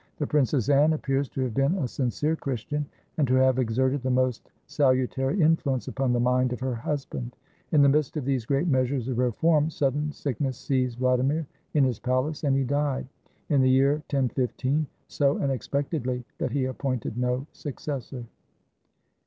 The 0.17 0.25
Princess 0.25 0.67
Anne 0.67 0.93
appears 0.93 1.29
to 1.29 1.41
have 1.41 1.53
been 1.53 1.75
a 1.75 1.87
sincere 1.87 2.35
Christian, 2.35 2.87
and 3.19 3.27
to 3.27 3.35
have 3.35 3.59
exerted 3.59 4.01
the 4.01 4.09
most 4.09 4.49
salu 4.67 5.07
tary 5.07 5.39
influence 5.39 5.87
upon 5.87 6.11
the 6.11 6.19
mind 6.19 6.51
of 6.51 6.59
her 6.59 6.73
husband. 6.73 7.35
In 7.71 7.83
the 7.83 7.87
midst 7.89 8.17
of 8.17 8.25
these 8.25 8.43
great 8.47 8.67
measures 8.67 9.07
of 9.07 9.19
reform, 9.19 9.69
sudden 9.69 10.11
sickness 10.11 10.57
seized 10.57 10.97
Vladimir 10.97 11.45
in 11.75 11.83
his 11.83 11.99
palace, 11.99 12.43
and 12.43 12.55
he 12.55 12.63
died, 12.63 13.07
in 13.49 13.61
the 13.61 13.69
year 13.69 13.93
1015, 14.09 14.87
so 15.07 15.37
unexpectedly 15.37 16.25
that 16.39 16.49
he 16.51 16.65
appointed 16.65 17.15
no 17.15 17.45
successor. 17.51 18.25